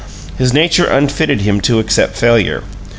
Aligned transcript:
His 0.35 0.51
nature 0.51 0.85
unfitted 0.87 1.41
him 1.41 1.61
to 1.61 1.77
accept 1.77 2.17
failure. 2.17 2.63